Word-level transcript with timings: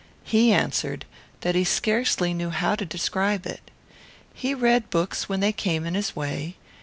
He 0.23 0.51
answered 0.51 1.05
that 1.41 1.53
he 1.53 1.63
scarcely 1.63 2.33
knew 2.33 2.49
how 2.49 2.73
to 2.73 2.85
describe 2.87 3.45
it. 3.45 3.69
He 4.33 4.55
read 4.55 4.89
books 4.89 5.29
when 5.29 5.41
they 5.41 5.51
came 5.53 5.85
in 5.85 5.93
his 5.93 6.15
way. 6.15 6.55